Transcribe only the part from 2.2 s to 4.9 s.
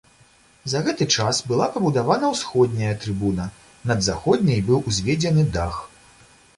ўсходняя трыбуна, над заходняй быў